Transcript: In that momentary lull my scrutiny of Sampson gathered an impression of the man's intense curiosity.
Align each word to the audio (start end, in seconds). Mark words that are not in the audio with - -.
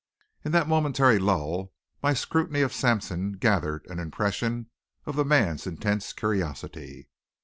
In 0.43 0.51
that 0.53 0.67
momentary 0.67 1.19
lull 1.19 1.73
my 2.01 2.15
scrutiny 2.15 2.61
of 2.61 2.73
Sampson 2.73 3.33
gathered 3.33 3.85
an 3.85 3.99
impression 3.99 4.67
of 5.05 5.15
the 5.15 5.23
man's 5.23 5.67
intense 5.67 6.11
curiosity. 6.11 7.07